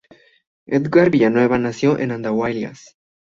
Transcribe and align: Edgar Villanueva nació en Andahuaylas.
Edgar 0.65 1.11
Villanueva 1.11 1.59
nació 1.59 1.99
en 1.99 2.09
Andahuaylas. 2.11 2.97